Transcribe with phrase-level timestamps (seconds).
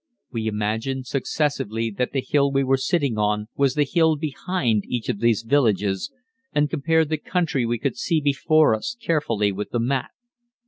[0.31, 5.09] We imagined successively that the hill we were sitting on was the hill behind each
[5.09, 6.11] of these villages,
[6.55, 10.09] and compared the country we could see before us carefully with the map.